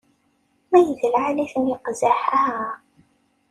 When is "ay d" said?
0.75-1.01